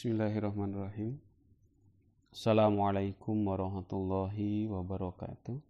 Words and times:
Bismillahirrahmanirrahim. 0.00 1.20
Assalamualaikum 2.32 3.36
warahmatullahi 3.36 4.64
wabarakatuh. 4.64 5.60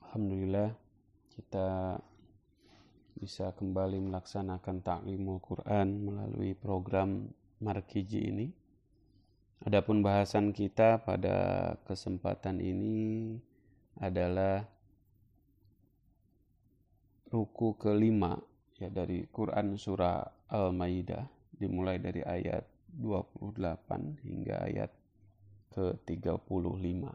Alhamdulillah 0.00 0.72
kita 1.36 2.00
bisa 3.20 3.52
kembali 3.52 4.00
melaksanakan 4.00 4.80
taklimul 4.80 5.44
Quran 5.44 6.08
melalui 6.08 6.56
program 6.56 7.28
Markiji 7.60 8.32
ini. 8.32 8.48
Adapun 9.60 10.00
bahasan 10.00 10.56
kita 10.56 10.96
pada 11.04 11.76
kesempatan 11.84 12.64
ini 12.64 13.36
adalah 14.00 14.64
ruku 17.28 17.76
kelima 17.76 18.40
ya 18.80 18.88
dari 18.88 19.28
Quran 19.28 19.76
surah 19.76 20.48
Al-Maidah 20.48 21.28
dimulai 21.60 22.00
dari 22.00 22.24
ayat 22.24 22.77
28 23.01 24.21
hingga 24.23 24.55
ayat 24.67 24.91
ke-35. 25.73 27.09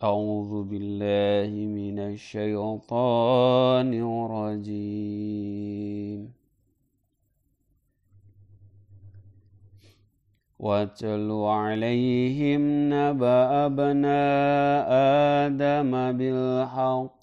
A'udzu 0.00 0.64
billahi 0.68 1.66
minasyaitonir 1.68 4.28
rajim. 4.32 6.32
واتل 10.58 11.30
عليهم 11.30 12.62
نبأ 12.88 13.66
ابناء 13.66 14.88
آدم 15.46 15.92
بالحق 16.18 17.19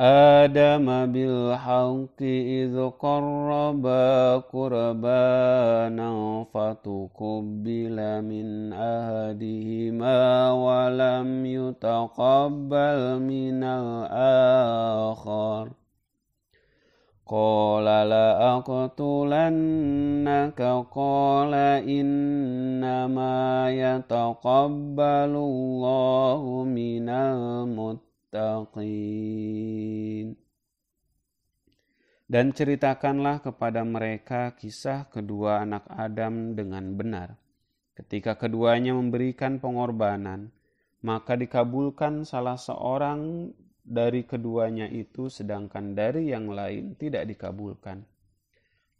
آدم 0.00 1.12
بالحق 1.12 2.22
إذ 2.22 2.88
قربا 2.88 4.36
قربانا 4.36 6.44
فتقبل 6.54 8.22
من 8.22 8.72
أحدهما 8.72 10.52
ولم 10.52 11.46
يتقبل 11.46 13.18
من 13.18 13.64
الآخر. 13.64 15.70
قال 17.26 17.84
لأقتلنك؟ 17.84 18.44
قال 20.94 21.54
إنما 21.84 23.70
يتقبل 23.70 25.32
الله 25.36 26.64
من 26.64 27.08
المتقين. 27.08 28.07
Dan 32.28 32.52
ceritakanlah 32.52 33.40
kepada 33.40 33.80
mereka 33.88 34.52
kisah 34.52 35.08
kedua 35.08 35.64
anak 35.64 35.88
Adam 35.88 36.52
dengan 36.52 36.92
benar. 36.92 37.40
Ketika 37.96 38.36
keduanya 38.36 38.92
memberikan 38.92 39.56
pengorbanan, 39.56 40.52
maka 41.00 41.40
dikabulkan 41.40 42.28
salah 42.28 42.60
seorang 42.60 43.48
dari 43.80 44.28
keduanya 44.28 44.84
itu, 44.92 45.32
sedangkan 45.32 45.96
dari 45.96 46.28
yang 46.28 46.52
lain 46.52 47.00
tidak 47.00 47.24
dikabulkan. 47.32 48.04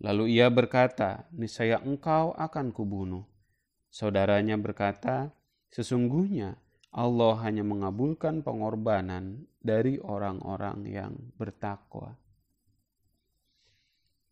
Lalu 0.00 0.40
ia 0.40 0.48
berkata, 0.48 1.28
"Niscaya 1.36 1.84
engkau 1.84 2.32
akan 2.32 2.72
kubunuh." 2.72 3.28
Saudaranya 3.92 4.56
berkata, 4.56 5.36
"Sesungguhnya 5.68 6.56
Allah 6.92 7.36
hanya 7.44 7.64
mengabulkan 7.64 8.40
pengorbanan 8.40 9.44
dari 9.60 10.00
orang-orang 10.00 10.78
yang 10.88 11.14
bertakwa." 11.36 12.16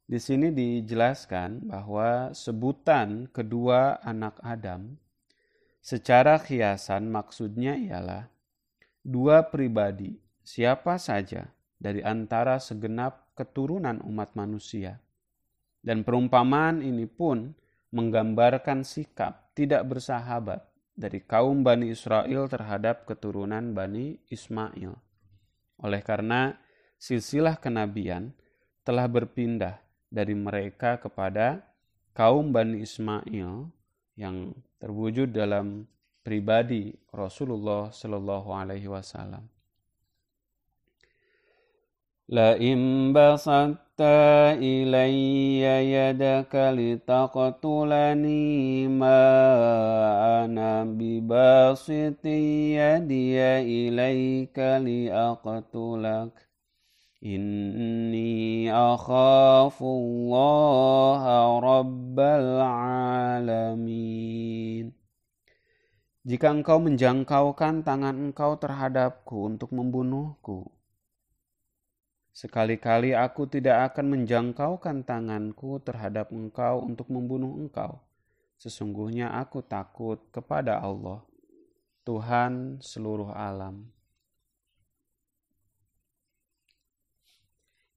Di 0.06 0.22
sini 0.22 0.54
dijelaskan 0.54 1.66
bahwa 1.66 2.30
sebutan 2.30 3.26
kedua 3.26 3.98
anak 4.06 4.38
Adam 4.38 4.94
secara 5.82 6.38
kiasan 6.38 7.10
maksudnya 7.10 7.75
ialah 7.75 8.31
dua 9.02 9.50
pribadi 9.50 10.14
siapa 10.47 10.94
saja 11.02 11.50
dari 11.75 12.06
antara 12.06 12.62
segenap 12.62 13.34
keturunan 13.34 13.98
umat 14.06 14.38
manusia. 14.38 15.02
Dan 15.82 16.02
perumpamaan 16.02 16.86
ini 16.86 17.06
pun 17.06 17.54
menggambarkan 17.91 18.82
sikap 18.82 19.54
tidak 19.58 19.86
bersahabat 19.86 20.62
dari 20.95 21.23
kaum 21.23 21.63
Bani 21.66 21.89
Israel 21.89 22.45
terhadap 22.51 23.09
keturunan 23.09 23.73
Bani 23.73 24.19
Ismail. 24.29 24.94
Oleh 25.81 26.01
karena 26.06 26.56
silsilah 27.01 27.57
kenabian 27.57 28.35
telah 28.85 29.09
berpindah 29.09 29.81
dari 30.12 30.38
mereka 30.38 31.01
kepada 31.01 31.66
kaum 32.13 32.51
Bani 32.53 32.84
Ismail 32.84 33.72
yang 34.19 34.53
terwujud 34.78 35.34
dalam 35.34 35.88
pribadi 36.22 36.94
Rasulullah 37.09 37.89
Shallallahu 37.89 38.50
Alaihi 38.53 38.91
Wasallam. 38.91 39.50
لئن 42.31 43.12
بسطت 43.12 43.84
إلي 44.01 45.62
يدك 45.94 46.53
لتقتلني 46.56 48.47
ما 48.88 49.23
أنا 50.45 50.84
بباسط 50.84 52.25
يدي 52.25 53.39
إليك 53.73 54.57
لأقتلك 54.59 56.34
إني 57.25 58.73
أخاف 58.73 59.78
الله 59.84 61.23
رب 61.59 62.19
العالمين 62.19 63.81
Jika 66.22 66.53
engkau 66.53 66.78
menjangkaukan 66.78 67.81
tangan 67.81 68.29
engkau 68.29 68.53
terhadapku 68.53 69.50
untuk 69.50 69.73
membunuhku, 69.73 70.69
Sekali-kali 72.36 73.16
aku 73.16 73.48
tidak 73.48 73.97
akan 73.97 74.12
menjangkaukan 74.12 75.08
tanganku 75.08 75.80
terhadap 75.80 76.28
engkau 76.36 76.84
untuk 76.84 77.08
membunuh 77.08 77.56
engkau. 77.56 78.04
Sesungguhnya 78.60 79.32
aku 79.41 79.64
takut 79.64 80.20
kepada 80.28 80.76
Allah, 80.76 81.25
Tuhan 82.04 82.84
seluruh 82.84 83.32
alam. 83.32 83.88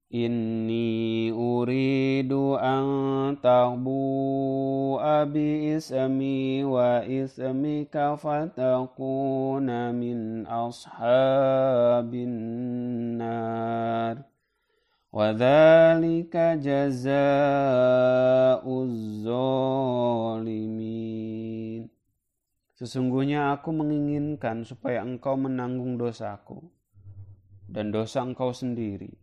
Inni 0.08 1.28
uridu 1.28 2.56
an 2.56 3.36
tahbu'a 3.44 5.28
bi 5.28 5.76
ismi 5.76 6.64
wa 6.64 7.04
ismika 7.04 8.16
fatakuna 8.16 9.92
min 9.92 10.48
ashabin 10.48 12.32
nar. 13.20 14.29
وذلك 15.15 16.35
جزاء 16.59 17.15
الظالمين 18.67 19.95
Sesungguhnya 22.75 23.55
aku 23.55 23.71
menginginkan 23.71 24.67
supaya 24.67 24.99
engkau 24.99 25.39
menanggung 25.39 25.95
dosaku 25.95 26.59
dan 27.71 27.95
dosa 27.95 28.19
engkau 28.19 28.51
sendiri. 28.51 29.15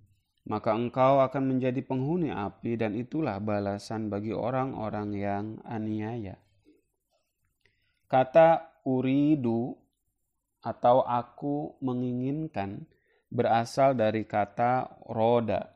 Maka 0.48 0.72
engkau 0.72 1.20
akan 1.20 1.54
menjadi 1.54 1.84
penghuni 1.84 2.32
api 2.32 2.80
dan 2.80 2.96
itulah 2.96 3.36
balasan 3.44 4.08
bagi 4.08 4.32
orang-orang 4.32 5.08
yang 5.12 5.60
aniaya. 5.68 6.40
Kata 8.08 8.80
uridu 8.88 9.76
atau 10.64 11.04
aku 11.04 11.76
menginginkan 11.84 12.88
berasal 13.28 13.92
dari 13.92 14.24
kata 14.24 14.96
roda 15.12 15.75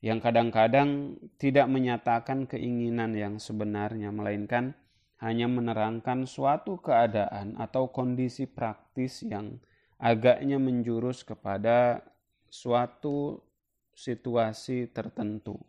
yang 0.00 0.16
kadang-kadang 0.20 1.20
tidak 1.36 1.68
menyatakan 1.68 2.48
keinginan 2.48 3.12
yang 3.12 3.36
sebenarnya, 3.36 4.08
melainkan 4.08 4.72
hanya 5.20 5.44
menerangkan 5.44 6.24
suatu 6.24 6.80
keadaan 6.80 7.60
atau 7.60 7.92
kondisi 7.92 8.48
praktis 8.48 9.20
yang 9.20 9.60
agaknya 10.00 10.56
menjurus 10.56 11.20
kepada 11.20 12.00
suatu 12.48 13.44
situasi 13.92 14.88
tertentu. 14.88 15.60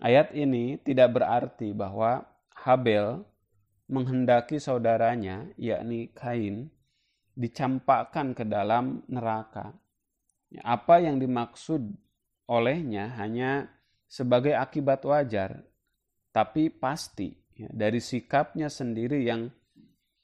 Ayat 0.00 0.32
ini 0.32 0.80
tidak 0.80 1.20
berarti 1.20 1.76
bahwa 1.76 2.24
Habel 2.56 3.28
menghendaki 3.92 4.56
saudaranya, 4.56 5.52
yakni 5.60 6.08
Kain, 6.16 6.72
dicampakkan 7.36 8.32
ke 8.32 8.48
dalam 8.48 9.04
neraka. 9.12 9.76
Apa 10.64 11.04
yang 11.04 11.20
dimaksud 11.20 12.03
olehnya 12.48 13.14
hanya 13.16 13.68
sebagai 14.04 14.54
akibat 14.54 15.02
wajar, 15.04 15.64
tapi 16.30 16.68
pasti 16.68 17.34
ya, 17.56 17.70
dari 17.72 17.98
sikapnya 17.98 18.68
sendiri 18.68 19.24
yang 19.24 19.48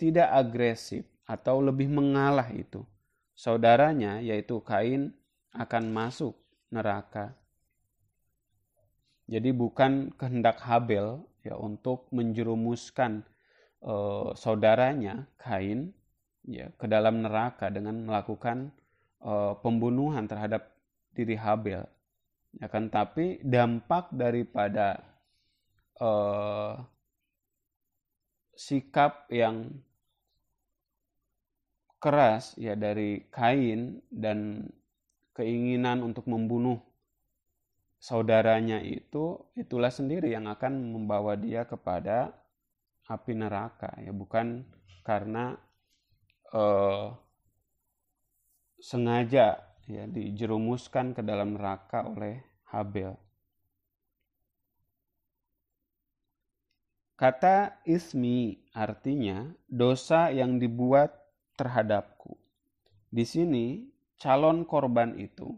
tidak 0.00 0.28
agresif 0.32 1.04
atau 1.28 1.62
lebih 1.62 1.86
mengalah 1.92 2.48
itu. 2.50 2.82
Saudaranya 3.36 4.20
yaitu 4.20 4.60
Kain 4.60 5.12
akan 5.56 5.84
masuk 5.90 6.36
neraka. 6.68 7.32
Jadi 9.30 9.54
bukan 9.54 10.10
kehendak 10.18 10.58
Habel 10.60 11.22
ya 11.46 11.54
untuk 11.56 12.10
menjerumuskan 12.10 13.22
uh, 13.86 14.34
saudaranya 14.34 15.24
Kain 15.38 15.94
ya 16.44 16.68
ke 16.74 16.90
dalam 16.90 17.22
neraka 17.22 17.70
dengan 17.70 18.02
melakukan 18.04 18.74
uh, 19.22 19.54
pembunuhan 19.62 20.26
terhadap 20.26 20.74
diri 21.14 21.38
Habel. 21.38 21.86
Ya 22.58 22.66
kan? 22.66 22.90
Tapi 22.90 23.38
dampak 23.46 24.10
daripada 24.10 24.98
uh, 26.02 26.80
sikap 28.56 29.30
yang 29.30 29.70
keras 32.00 32.56
ya 32.56 32.74
dari 32.74 33.28
Kain 33.28 34.00
dan 34.08 34.66
keinginan 35.36 36.00
untuk 36.00 36.26
membunuh 36.26 36.80
saudaranya 38.00 38.80
itu 38.80 39.36
itulah 39.52 39.92
sendiri 39.92 40.32
yang 40.32 40.48
akan 40.48 40.96
membawa 40.96 41.36
dia 41.36 41.68
kepada 41.68 42.32
api 43.06 43.36
neraka 43.36 43.92
ya. 44.00 44.10
Bukan 44.10 44.64
karena 45.04 45.54
uh, 46.56 47.12
sengaja 48.80 49.69
ya 49.90 50.06
dijerumuskan 50.06 51.18
ke 51.18 51.22
dalam 51.26 51.58
neraka 51.58 52.06
oleh 52.06 52.38
Habel. 52.70 53.18
Kata 57.18 57.82
ismi 57.84 58.56
artinya 58.72 59.50
dosa 59.68 60.32
yang 60.32 60.56
dibuat 60.56 61.12
terhadapku. 61.58 62.38
Di 63.10 63.28
sini 63.28 63.90
calon 64.16 64.64
korban 64.64 65.18
itu 65.18 65.52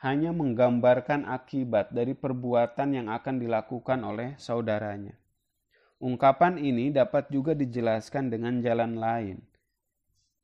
hanya 0.00 0.32
menggambarkan 0.32 1.26
akibat 1.28 1.92
dari 1.92 2.16
perbuatan 2.16 2.96
yang 2.96 3.08
akan 3.12 3.42
dilakukan 3.42 4.00
oleh 4.06 4.38
saudaranya. 4.40 5.12
Ungkapan 6.00 6.60
ini 6.60 6.92
dapat 6.92 7.28
juga 7.32 7.52
dijelaskan 7.52 8.28
dengan 8.28 8.60
jalan 8.60 9.00
lain. 9.00 9.40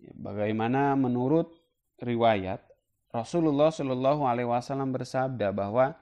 Ya, 0.00 0.12
bagaimana 0.16 0.96
menurut 0.96 1.52
riwayat 2.00 2.71
Rasulullah 3.12 3.68
Shallallahu 3.68 4.24
Alaihi 4.24 4.48
Wasallam 4.48 4.96
bersabda 4.96 5.52
bahwa 5.52 5.92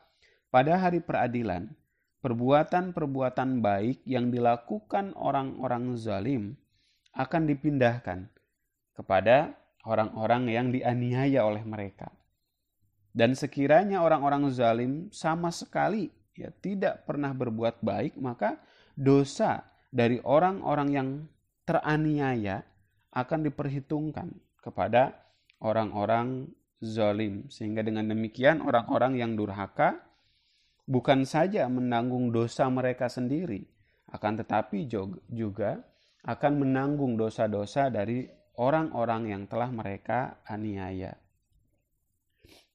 pada 0.47 0.79
hari 0.79 1.03
peradilan 1.03 1.67
perbuatan-perbuatan 2.23 3.59
baik 3.59 4.07
yang 4.07 4.31
dilakukan 4.31 5.11
orang-orang 5.19 5.99
zalim 5.99 6.55
akan 7.11 7.51
dipindahkan 7.51 8.31
kepada 8.95 9.59
orang-orang 9.83 10.55
yang 10.55 10.67
dianiaya 10.71 11.43
oleh 11.51 11.67
mereka. 11.67 12.15
Dan 13.11 13.35
sekiranya 13.35 14.07
orang-orang 14.07 14.47
zalim 14.55 14.93
sama 15.11 15.51
sekali 15.51 16.15
ya 16.39 16.55
tidak 16.63 17.11
pernah 17.11 17.35
berbuat 17.35 17.83
baik, 17.83 18.23
maka 18.23 18.63
dosa 18.95 19.67
dari 19.91 20.23
orang-orang 20.23 20.89
yang 20.95 21.09
teraniaya 21.67 22.63
akan 23.11 23.51
diperhitungkan 23.51 24.31
kepada 24.63 25.19
orang-orang 25.59 26.47
zalim. 26.81 27.47
Sehingga 27.53 27.85
dengan 27.85 28.09
demikian 28.09 28.65
orang-orang 28.65 29.21
yang 29.21 29.37
durhaka 29.39 30.01
bukan 30.89 31.23
saja 31.29 31.69
menanggung 31.71 32.35
dosa 32.35 32.67
mereka 32.67 33.07
sendiri, 33.07 33.65
akan 34.11 34.43
tetapi 34.43 34.91
juga 35.31 35.85
akan 36.27 36.53
menanggung 36.67 37.17
dosa-dosa 37.17 37.89
dari 37.89 38.29
orang-orang 38.59 39.33
yang 39.33 39.43
telah 39.49 39.73
mereka 39.73 40.43
aniaya 40.45 41.17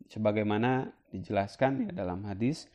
sebagaimana 0.09 0.93
dijelaskan 1.09 1.89
ya 1.89 1.91
dalam 1.93 2.25
hadis 2.25 2.69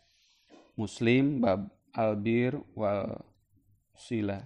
Muslim 0.75 1.45
bab 1.45 1.69
albir 1.93 2.57
wal 2.73 3.21
sila. 3.99 4.41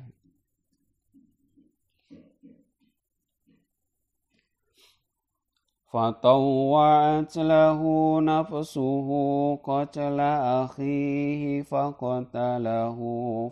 فطوعت 5.93 7.33
له 7.37 7.81
نفسه 8.21 9.09
قتل 9.57 10.19
أخيه 10.61 11.65
فقتله 11.65 12.97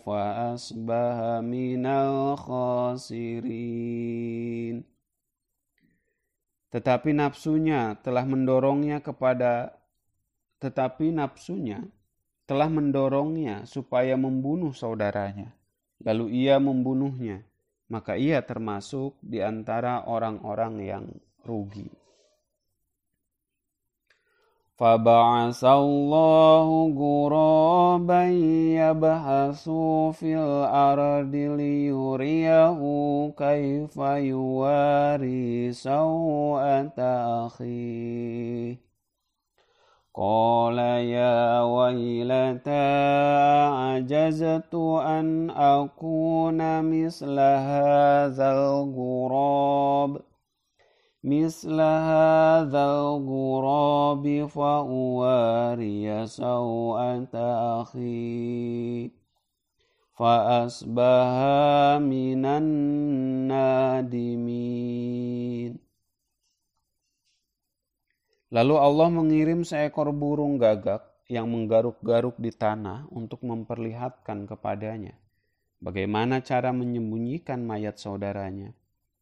فأصبح 0.06 1.18
من 1.42 1.84
الخاسرين 1.86 3.26
tetapi 6.68 7.10
nafsunya 7.18 7.98
telah 8.06 8.22
mendorongnya 8.30 9.02
kepada 9.02 9.74
tetapi 10.62 11.10
nafsunya 11.10 11.90
telah 12.46 12.70
mendorongnya 12.70 13.66
supaya 13.66 14.14
membunuh 14.14 14.78
saudaranya 14.78 15.58
lalu 16.06 16.46
ia 16.46 16.62
membunuhnya 16.62 17.42
maka 17.90 18.14
ia 18.14 18.46
termasuk 18.46 19.18
di 19.26 19.42
antara 19.42 20.06
orang-orang 20.06 20.86
yang 20.86 21.10
rugi 21.42 21.90
فبعث 24.83 25.65
الله 25.65 26.95
غرابا 26.99 28.25
يبحث 28.83 29.69
في 30.19 30.37
الأرض 30.37 31.35
ليريه 31.35 32.81
كيف 33.39 33.97
يواري 33.97 35.73
سوءة 35.73 36.99
أخيه. 37.47 38.77
قال 40.15 40.79
يا 40.79 41.63
ويلتى 41.63 42.93
عجزت 43.71 44.75
أن 45.07 45.51
أكون 45.51 46.83
مثل 46.83 47.39
هذا 47.39 48.53
الغراب؟ 48.53 50.22
مثل 51.24 51.82
هذا 51.82 52.86
الغراب 53.02 54.46
فأواري 54.48 56.06
سوءة 56.28 57.36
أخي 57.82 59.12
فأصبح 60.18 61.30
من 62.02 62.44
النادمين 62.46 63.88
Lalu 68.48 68.80
Allah 68.80 69.12
mengirim 69.12 69.68
seekor 69.68 70.16
burung 70.16 70.56
gagak 70.56 71.04
yang 71.28 71.52
menggaruk-garuk 71.52 72.40
di 72.40 72.56
tanah 72.56 73.04
untuk 73.12 73.44
memperlihatkan 73.44 74.48
kepadanya 74.48 75.20
bagaimana 75.84 76.42
cara 76.42 76.74
menyembunyikan 76.74 77.62
mayat 77.62 78.02
saudaranya. 78.02 78.74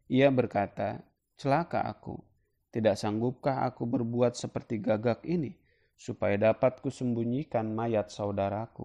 Ia 0.08 0.30
berkata, 0.30 1.02
Celaka 1.41 1.89
aku, 1.89 2.21
tidak 2.69 3.01
sanggupkah 3.01 3.65
aku 3.65 3.89
berbuat 3.89 4.37
seperti 4.37 4.77
gagak 4.77 5.25
ini, 5.25 5.57
supaya 5.97 6.37
dapat 6.37 6.85
kusembunyikan 6.85 7.65
mayat 7.65 8.13
saudaraku? 8.13 8.85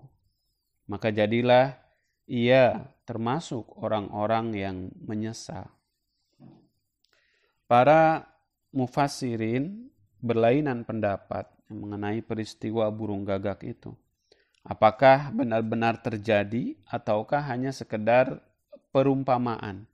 Maka 0.87 1.11
jadilah 1.11 1.75
ia 2.23 2.87
termasuk 3.03 3.75
orang-orang 3.75 4.55
yang 4.55 4.77
menyesal. 5.03 5.67
Para 7.67 8.23
mufassirin 8.71 9.91
berlainan 10.23 10.87
pendapat 10.87 11.51
mengenai 11.67 12.23
peristiwa 12.23 12.87
burung 12.87 13.27
gagak 13.27 13.67
itu. 13.67 13.91
Apakah 14.63 15.27
benar-benar 15.35 15.99
terjadi 15.99 16.79
ataukah 16.87 17.43
hanya 17.51 17.75
sekedar 17.75 18.39
perumpamaan? 18.95 19.91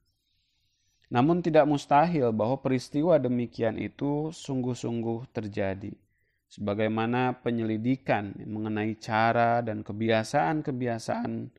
Namun 1.12 1.44
tidak 1.44 1.68
mustahil 1.68 2.32
bahwa 2.32 2.56
peristiwa 2.63 3.20
demikian 3.20 3.75
itu 3.75 4.32
sungguh-sungguh 4.32 5.27
terjadi. 5.36 5.91
Sebagaimana 6.48 7.36
penyelidikan 7.44 8.32
mengenai 8.48 8.96
cara 8.96 9.60
dan 9.60 9.84
kebiasaan-kebiasaan 9.84 11.51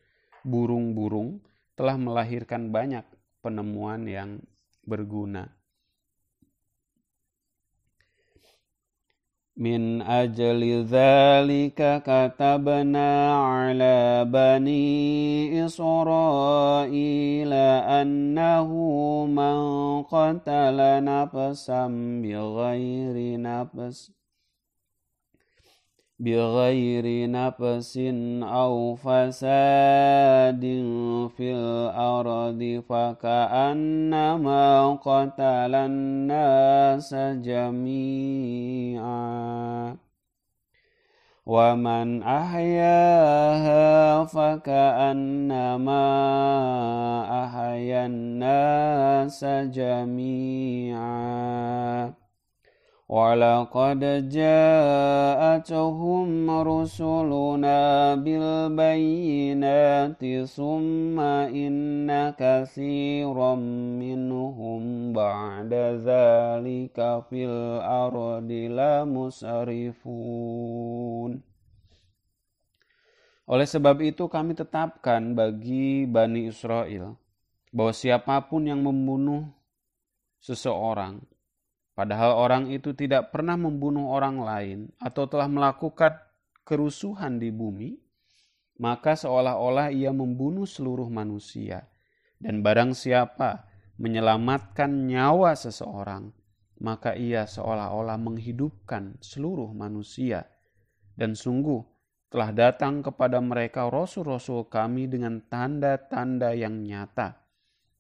burung-burung 0.44 1.40
telah 1.76 1.96
melahirkan 2.00 2.72
banyak 2.72 3.04
penemuan 3.44 4.08
yang 4.08 4.40
berguna. 4.88 5.48
من 9.56 10.02
أجل 10.02 10.84
ذلك 10.84 12.02
كتبنا 12.06 13.34
على 13.34 14.24
بني 14.24 15.64
إسرائيل 15.66 17.52
أنه 17.52 18.68
من 19.26 19.56
قتل 20.02 21.04
نفسا 21.04 21.86
بغير 22.22 23.40
نفس. 23.40 24.21
بغير 26.18 27.30
نفس 27.30 27.98
أو 28.42 28.94
فساد 28.94 30.60
في 31.36 31.54
الأرض 31.54 32.82
فكأنما 32.88 34.94
قتل 34.94 35.74
الناس 35.74 37.14
جميعا. 37.14 38.12
ومن 41.46 42.22
أحياها 42.22 44.24
فكأنما 44.24 46.04
أحيا 47.44 48.06
الناس 48.06 49.44
جميعا. 49.74 51.02
ولقد 53.11 54.27
جاءتهم 54.27 56.27
رسلنا 56.51 57.79
بالبينات 58.19 60.19
ثم 60.43 61.15
إن 61.47 62.11
كثيرا 62.35 63.55
منهم 64.03 64.81
بعد 65.15 65.71
ذلك 66.03 66.97
في 67.31 67.39
الأرض 67.47 68.51
لمسرفون 68.51 69.87
Oleh 73.47 73.63
sebab 73.63 74.03
itu 74.03 74.27
kami 74.27 74.51
tetapkan 74.51 75.31
bagi 75.31 76.03
Bani 76.03 76.51
Israel 76.51 77.15
bahwa 77.71 77.95
siapapun 77.95 78.67
yang 78.67 78.83
membunuh 78.83 79.47
seseorang 80.43 81.23
Padahal 81.92 82.40
orang 82.40 82.64
itu 82.72 82.96
tidak 82.96 83.28
pernah 83.36 83.60
membunuh 83.60 84.16
orang 84.16 84.40
lain 84.40 84.78
atau 84.96 85.28
telah 85.28 85.44
melakukan 85.44 86.16
kerusuhan 86.64 87.36
di 87.36 87.52
bumi, 87.52 88.00
maka 88.80 89.12
seolah-olah 89.12 89.92
ia 89.92 90.08
membunuh 90.08 90.64
seluruh 90.64 91.12
manusia. 91.12 91.84
Dan 92.40 92.64
barang 92.64 92.96
siapa 92.96 93.68
menyelamatkan 94.00 94.88
nyawa 95.04 95.52
seseorang, 95.52 96.32
maka 96.80 97.12
ia 97.12 97.44
seolah-olah 97.44 98.16
menghidupkan 98.16 99.20
seluruh 99.20 99.70
manusia. 99.76 100.48
Dan 101.12 101.36
sungguh 101.36 101.84
telah 102.32 102.50
datang 102.56 103.04
kepada 103.04 103.36
mereka 103.44 103.92
rasul-rasul 103.92 104.72
kami 104.72 105.12
dengan 105.12 105.44
tanda-tanda 105.44 106.56
yang 106.56 106.80
nyata. 106.80 107.36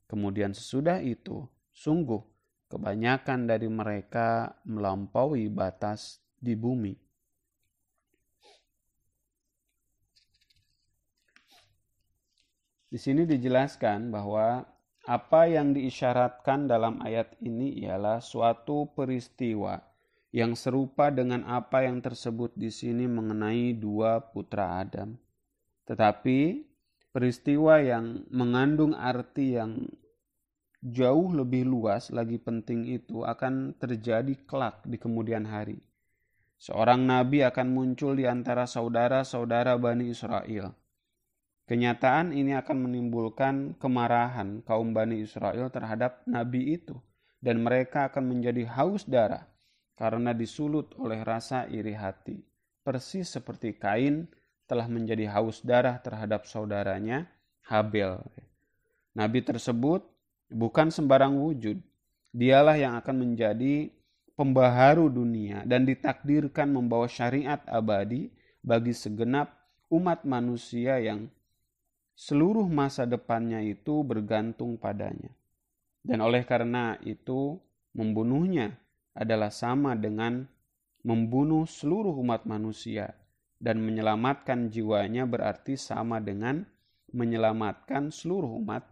Kemudian 0.08 0.56
sesudah 0.56 1.04
itu, 1.04 1.44
sungguh 1.76 2.31
kebanyakan 2.72 3.44
dari 3.44 3.68
mereka 3.68 4.56
melampaui 4.64 5.52
batas 5.52 6.24
di 6.40 6.56
bumi. 6.56 6.96
Di 12.88 12.96
sini 12.96 13.28
dijelaskan 13.28 14.08
bahwa 14.08 14.64
apa 15.04 15.48
yang 15.48 15.76
diisyaratkan 15.76 16.64
dalam 16.64 17.00
ayat 17.04 17.36
ini 17.44 17.84
ialah 17.84 18.24
suatu 18.24 18.88
peristiwa 18.92 19.80
yang 20.32 20.56
serupa 20.56 21.12
dengan 21.12 21.44
apa 21.44 21.84
yang 21.84 22.00
tersebut 22.00 22.56
di 22.56 22.72
sini 22.72 23.04
mengenai 23.04 23.76
dua 23.76 24.20
putra 24.20 24.80
Adam. 24.80 25.16
Tetapi 25.84 26.68
peristiwa 27.12 27.80
yang 27.84 28.24
mengandung 28.32 28.96
arti 28.96 29.60
yang 29.60 29.88
jauh 30.82 31.30
lebih 31.30 31.62
luas 31.62 32.10
lagi 32.10 32.42
penting 32.42 32.90
itu 32.90 33.22
akan 33.22 33.78
terjadi 33.78 34.34
kelak 34.42 34.82
di 34.82 34.98
kemudian 34.98 35.46
hari. 35.46 35.78
Seorang 36.58 37.06
nabi 37.06 37.46
akan 37.46 37.70
muncul 37.70 38.18
di 38.18 38.26
antara 38.26 38.66
saudara-saudara 38.66 39.78
Bani 39.78 40.10
Israel. 40.10 40.74
Kenyataan 41.62 42.34
ini 42.34 42.58
akan 42.58 42.90
menimbulkan 42.90 43.78
kemarahan 43.78 44.66
kaum 44.66 44.90
Bani 44.90 45.22
Israel 45.22 45.70
terhadap 45.70 46.26
nabi 46.26 46.74
itu, 46.74 46.98
dan 47.38 47.62
mereka 47.62 48.10
akan 48.10 48.34
menjadi 48.34 48.66
haus 48.66 49.06
darah 49.06 49.46
karena 49.94 50.34
disulut 50.34 50.94
oleh 50.98 51.22
rasa 51.22 51.70
iri 51.70 51.94
hati, 51.94 52.42
persis 52.82 53.30
seperti 53.30 53.78
Kain 53.78 54.26
telah 54.66 54.90
menjadi 54.90 55.30
haus 55.30 55.62
darah 55.62 56.02
terhadap 56.02 56.46
saudaranya 56.50 57.30
Habel. 57.66 58.18
Nabi 59.14 59.46
tersebut 59.46 60.11
bukan 60.52 60.92
sembarang 60.92 61.34
wujud. 61.34 61.80
Dialah 62.32 62.76
yang 62.80 62.94
akan 62.96 63.16
menjadi 63.28 63.92
pembaharu 64.36 65.12
dunia 65.12 65.64
dan 65.68 65.84
ditakdirkan 65.84 66.72
membawa 66.72 67.08
syariat 67.08 67.60
abadi 67.68 68.32
bagi 68.64 68.96
segenap 68.96 69.52
umat 69.92 70.24
manusia 70.24 70.96
yang 70.96 71.28
seluruh 72.16 72.64
masa 72.68 73.04
depannya 73.04 73.60
itu 73.60 74.00
bergantung 74.00 74.80
padanya. 74.80 75.28
Dan 76.02 76.24
oleh 76.24 76.42
karena 76.42 76.96
itu, 77.04 77.60
membunuhnya 77.92 78.74
adalah 79.12 79.52
sama 79.52 79.92
dengan 79.92 80.48
membunuh 81.04 81.68
seluruh 81.68 82.14
umat 82.22 82.48
manusia 82.48 83.12
dan 83.62 83.78
menyelamatkan 83.78 84.72
jiwanya 84.72 85.28
berarti 85.28 85.78
sama 85.78 86.18
dengan 86.18 86.66
menyelamatkan 87.12 88.10
seluruh 88.10 88.58
umat 88.58 88.82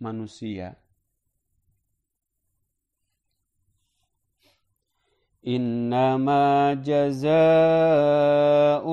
manusia. 0.00 0.76
إنما 5.46 6.74
جزاء 6.84 7.32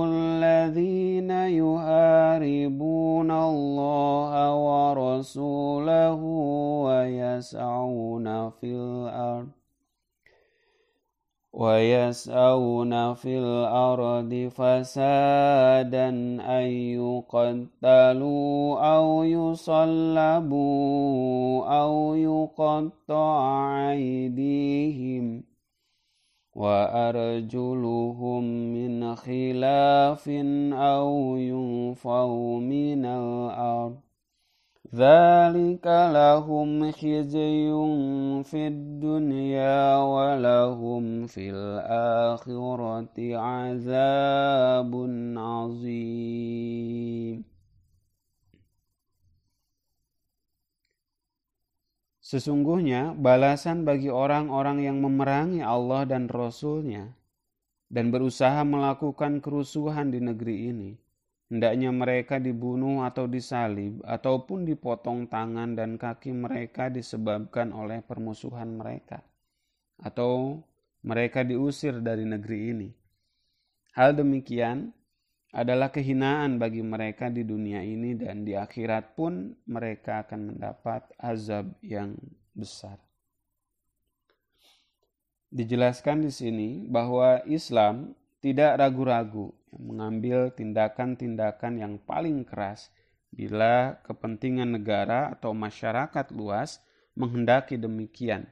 الذين 0.06 1.32
يحاربون 1.32 3.32
الله 3.32 4.56
ورسوله 4.56 6.22
ويسعون 6.88 8.50
في 8.50 8.72
الأرض 8.72 9.57
ويسعون 11.58 13.14
في 13.14 13.40
الأرض 13.40 14.50
فسادا 14.54 16.10
أن 16.60 16.68
يقتلوا 17.02 18.80
أو 18.96 19.24
يصلبوا 19.24 20.68
أو 21.82 22.16
يقطع 22.16 23.92
أيديهم. 23.92 25.44
وأرجلهم 26.56 28.44
من 28.74 29.16
خلاف 29.16 30.30
أو 30.74 31.38
ينفوا 31.38 32.60
من 32.60 33.06
الأرض. 33.06 34.07
ذلك 34.93 35.87
لهم 35.89 36.93
خزي 36.93 37.73
في 38.45 38.61
الدنيا 38.69 39.97
ولهم 39.97 41.05
في 41.33 41.49
الآخرة 41.49 43.17
عذاب 43.17 44.93
عظيم 45.49 47.39
Sesungguhnya 52.33 53.13
balasan 53.13 53.85
bagi 53.85 54.09
orang-orang 54.09 54.81
yang 54.81 55.05
memerangi 55.05 55.61
Allah 55.61 56.09
dan 56.09 56.33
Rasul-Nya 56.33 57.13
dan 57.93 58.09
berusaha 58.09 58.65
melakukan 58.65 59.45
kerusuhan 59.45 60.09
di 60.09 60.21
negeri 60.21 60.73
ini 60.73 60.91
Hendaknya 61.48 61.96
mereka 61.96 62.44
dibunuh 62.44 63.08
atau 63.08 63.24
disalib, 63.24 64.04
ataupun 64.04 64.68
dipotong 64.68 65.32
tangan 65.32 65.80
dan 65.80 65.96
kaki 65.96 66.36
mereka 66.36 66.92
disebabkan 66.92 67.72
oleh 67.72 68.04
permusuhan 68.04 68.76
mereka, 68.76 69.24
atau 69.96 70.60
mereka 71.08 71.48
diusir 71.48 72.04
dari 72.04 72.28
negeri 72.28 72.60
ini. 72.76 72.90
Hal 73.96 74.20
demikian 74.20 74.92
adalah 75.56 75.88
kehinaan 75.88 76.60
bagi 76.60 76.84
mereka 76.84 77.32
di 77.32 77.48
dunia 77.48 77.80
ini, 77.80 78.20
dan 78.20 78.44
di 78.44 78.52
akhirat 78.52 79.16
pun 79.16 79.56
mereka 79.72 80.28
akan 80.28 80.52
mendapat 80.52 81.08
azab 81.16 81.80
yang 81.80 82.12
besar. 82.52 83.00
Dijelaskan 85.48 86.28
di 86.28 86.32
sini 86.36 86.70
bahwa 86.92 87.40
Islam 87.48 88.12
tidak 88.44 88.84
ragu-ragu 88.84 89.56
mengambil 89.78 90.52
tindakan-tindakan 90.54 91.80
yang 91.80 91.94
paling 92.02 92.44
keras 92.44 92.90
bila 93.32 94.02
kepentingan 94.04 94.78
negara 94.78 95.34
atau 95.34 95.54
masyarakat 95.54 96.34
luas 96.34 96.82
menghendaki 97.18 97.78
demikian 97.78 98.46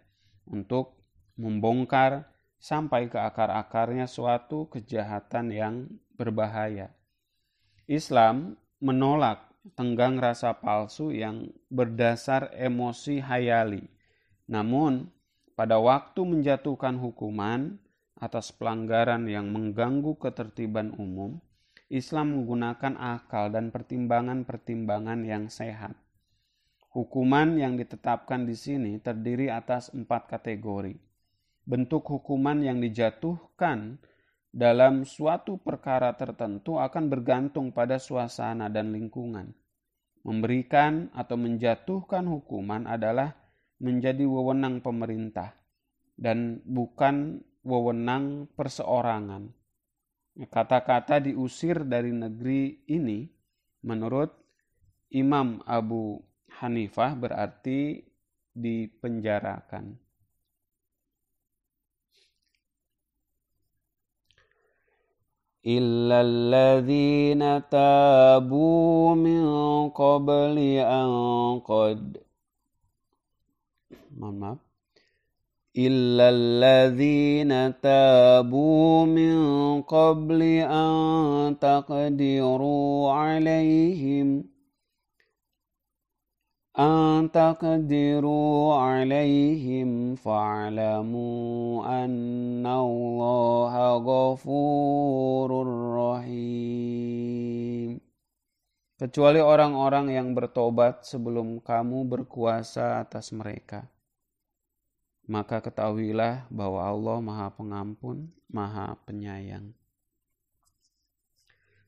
untuk 0.45 0.97
membongkar 1.37 2.29
sampai 2.61 3.11
ke 3.11 3.19
akar-akarnya 3.19 4.09
suatu 4.09 4.65
kejahatan 4.71 5.53
yang 5.53 5.75
berbahaya. 6.17 6.89
Islam 7.85 8.57
menolak 8.81 9.45
tenggang 9.73 10.17
rasa 10.17 10.53
palsu 10.57 11.13
yang 11.13 11.49
berdasar 11.69 12.53
emosi 12.53 13.21
hayali. 13.21 13.85
Namun, 14.45 15.09
pada 15.57 15.81
waktu 15.81 16.21
menjatuhkan 16.21 16.97
hukuman, 16.97 17.81
atas 18.19 18.55
pelanggaran 18.55 19.27
yang 19.27 19.51
mengganggu 19.51 20.15
ketertiban 20.15 20.95
umum, 20.95 21.39
Islam 21.91 22.41
menggunakan 22.41 22.97
akal 22.97 23.53
dan 23.53 23.69
pertimbangan-pertimbangan 23.69 25.21
yang 25.27 25.51
sehat. 25.51 25.93
Hukuman 26.95 27.59
yang 27.59 27.75
ditetapkan 27.75 28.47
di 28.47 28.55
sini 28.55 28.97
terdiri 29.03 29.51
atas 29.51 29.91
empat 29.91 30.31
kategori. 30.31 30.95
Bentuk 31.67 32.07
hukuman 32.07 32.63
yang 32.63 32.79
dijatuhkan 32.79 33.99
dalam 34.55 35.03
suatu 35.03 35.59
perkara 35.59 36.15
tertentu 36.15 36.79
akan 36.79 37.11
bergantung 37.11 37.75
pada 37.75 37.99
suasana 37.99 38.71
dan 38.71 38.95
lingkungan. 38.95 39.51
Memberikan 40.23 41.11
atau 41.11 41.35
menjatuhkan 41.35 42.25
hukuman 42.25 42.87
adalah 42.87 43.35
menjadi 43.83 44.23
wewenang 44.23 44.79
pemerintah 44.79 45.53
dan 46.15 46.63
bukan 46.63 47.43
wewenang 47.64 48.48
perseorangan. 48.56 49.52
Kata-kata 50.48 51.20
diusir 51.20 51.84
dari 51.84 52.14
negeri 52.14 52.86
ini 52.88 53.28
menurut 53.84 54.32
Imam 55.12 55.60
Abu 55.66 56.22
Hanifah 56.60 57.12
berarti 57.18 58.00
dipenjarakan. 58.54 60.10
إلا 65.60 66.24
الذين 66.24 67.68
تابوا 67.68 69.14
من 69.14 69.44
قبل 69.92 70.56
أن 70.80 71.08
قد 71.60 72.16
mohon 74.16 74.56
إلا 75.74 76.26
الذين 76.34 77.80
تابوا 77.80 79.06
من 79.06 79.36
قبل 79.86 80.42
أن 80.66 80.94
تقدروا 81.62 83.12
عليهم 83.12 84.44
أن 86.78 87.30
تقدروا 87.30 88.74
عليهم 88.74 90.14
فاعلموا 90.14 91.86
أن 92.04 92.66
الله 92.66 93.74
غفور 94.02 95.50
رحيم 96.02 97.30
kecuali 99.00 99.40
orang-orang 99.40 100.12
yang 100.12 100.36
bertobat 100.36 101.08
sebelum 101.08 101.64
kamu 101.64 102.04
berkuasa 102.04 103.00
atas 103.00 103.32
mereka. 103.32 103.88
maka 105.25 105.57
ketahuilah 105.57 106.45
bahwa 106.53 106.85
Allah 106.85 107.17
Maha 107.17 107.47
Pengampun, 107.49 108.29
Maha 108.45 108.93
Penyayang. 109.09 109.73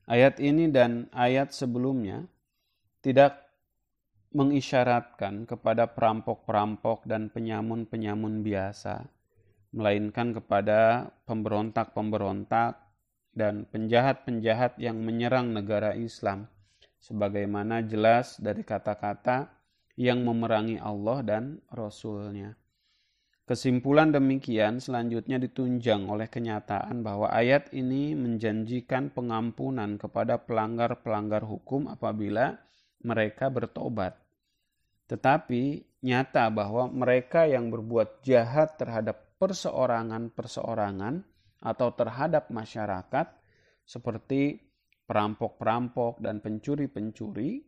Ayat 0.08 0.42
ini 0.42 0.66
dan 0.72 1.06
ayat 1.14 1.54
sebelumnya 1.54 2.26
tidak 3.04 3.48
mengisyaratkan 4.34 5.46
kepada 5.46 5.88
perampok-perampok 5.88 7.06
dan 7.06 7.30
penyamun-penyamun 7.30 8.42
biasa, 8.44 9.06
melainkan 9.72 10.34
kepada 10.34 11.12
pemberontak-pemberontak 11.24 12.76
dan 13.32 13.68
penjahat-penjahat 13.70 14.76
yang 14.82 14.98
menyerang 14.98 15.54
negara 15.54 15.94
Islam, 15.94 16.50
sebagaimana 16.98 17.86
jelas 17.86 18.36
dari 18.42 18.66
kata-kata 18.66 19.46
yang 19.94 20.26
memerangi 20.26 20.82
Allah 20.82 21.22
dan 21.22 21.62
Rasul-Nya. 21.70 22.67
Kesimpulan 23.48 24.12
demikian 24.12 24.76
selanjutnya 24.76 25.40
ditunjang 25.40 26.04
oleh 26.04 26.28
kenyataan 26.28 27.00
bahwa 27.00 27.32
ayat 27.32 27.72
ini 27.72 28.12
menjanjikan 28.12 29.08
pengampunan 29.08 29.96
kepada 29.96 30.36
pelanggar-pelanggar 30.44 31.48
hukum 31.48 31.88
apabila 31.88 32.60
mereka 33.08 33.48
bertobat. 33.48 34.20
Tetapi 35.08 35.80
nyata 36.04 36.52
bahwa 36.52 36.92
mereka 36.92 37.48
yang 37.48 37.72
berbuat 37.72 38.20
jahat 38.20 38.76
terhadap 38.76 39.40
perseorangan-perseorangan 39.40 41.24
atau 41.64 41.88
terhadap 41.96 42.52
masyarakat 42.52 43.32
seperti 43.88 44.60
perampok-perampok 45.08 46.20
dan 46.20 46.44
pencuri-pencuri 46.44 47.64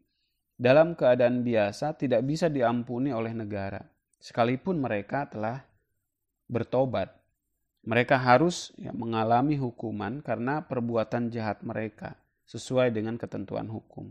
dalam 0.61 0.93
keadaan 0.93 1.41
biasa 1.41 1.97
tidak 1.97 2.21
bisa 2.29 2.53
diampuni 2.53 3.17
oleh 3.17 3.33
negara 3.33 3.81
sekalipun 4.21 4.77
mereka 4.77 5.25
telah 5.25 5.70
bertobat. 6.51 7.15
Mereka 7.87 8.19
harus 8.19 8.75
ya, 8.77 8.93
mengalami 8.93 9.57
hukuman 9.57 10.21
karena 10.21 10.61
perbuatan 10.67 11.33
jahat 11.33 11.63
mereka 11.65 12.19
sesuai 12.45 12.93
dengan 12.93 13.17
ketentuan 13.17 13.71
hukum. 13.71 14.11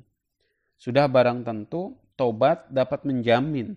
Sudah 0.79 1.05
barang 1.05 1.43
tentu 1.43 1.99
tobat 2.15 2.71
dapat 2.71 3.03
menjamin 3.03 3.75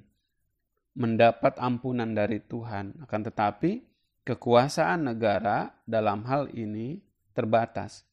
mendapat 0.96 1.56
ampunan 1.60 2.08
dari 2.12 2.40
Tuhan. 2.40 3.04
Akan 3.04 3.26
tetapi 3.26 3.82
kekuasaan 4.24 5.12
negara 5.12 5.72
dalam 5.84 6.24
hal 6.28 6.52
ini 6.54 7.00
terbatas. 7.32 8.04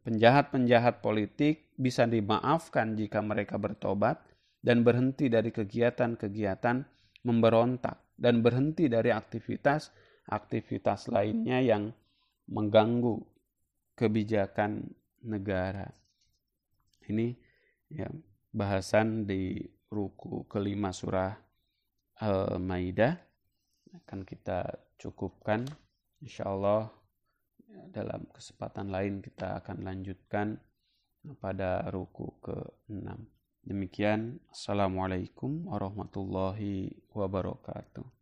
Penjahat-penjahat 0.00 1.04
politik 1.04 1.76
bisa 1.76 2.08
dimaafkan 2.08 2.96
jika 2.96 3.20
mereka 3.20 3.60
bertobat 3.60 4.16
dan 4.64 4.80
berhenti 4.80 5.28
dari 5.28 5.52
kegiatan-kegiatan 5.52 6.88
memberontak 7.28 8.00
dan 8.20 8.44
berhenti 8.44 8.92
dari 8.92 9.08
aktivitas-aktivitas 9.08 11.08
lainnya 11.08 11.64
yang 11.64 11.88
mengganggu 12.52 13.16
kebijakan 13.96 14.84
negara. 15.24 15.88
Ini 17.08 17.32
ya 17.88 18.12
bahasan 18.52 19.24
di 19.24 19.64
ruku 19.88 20.44
kelima 20.44 20.92
surah 20.92 21.32
Al-Maidah. 22.20 23.16
Akan 24.04 24.28
kita 24.28 24.68
cukupkan. 25.00 25.64
Insyaallah 26.20 26.84
dalam 27.88 28.28
kesempatan 28.28 28.92
lain 28.92 29.24
kita 29.24 29.64
akan 29.64 29.80
lanjutkan 29.80 30.60
pada 31.40 31.88
ruku 31.88 32.28
ke-6 32.44 33.39
demikian. 33.64 34.40
Assalamualaikum 34.52 35.68
warahmatullahi 35.68 36.94
wabarakatuh 37.12 38.19